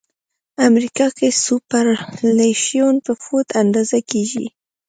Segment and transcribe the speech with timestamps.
[0.67, 4.45] امریکا کې سوپرایلیویشن په فوټ اندازه کیږي